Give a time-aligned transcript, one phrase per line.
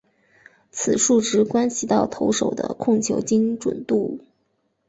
[0.71, 4.19] 此数值关系到投手的控球精准度。